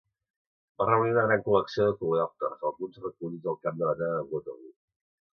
Va 0.81 0.85
reunir 0.89 1.11
una 1.15 1.25
gran 1.31 1.43
col·lecció 1.47 1.83
de 1.89 1.93
coleòpters, 1.99 2.63
alguns 2.69 2.97
recollits 3.03 3.51
al 3.51 3.59
camp 3.67 3.77
de 3.83 3.89
batalla 3.91 4.15
de 4.23 4.37
Waterloo. 4.37 4.73